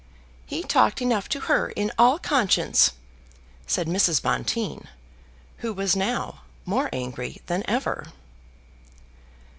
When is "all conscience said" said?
1.95-3.85